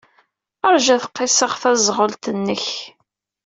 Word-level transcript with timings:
Ṛju 0.73 0.89
ad 0.95 1.03
qisseɣ 1.15 1.53
taẓɣelt-nnek. 1.61 2.65